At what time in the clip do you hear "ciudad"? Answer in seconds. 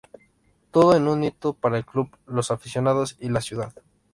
3.39-3.71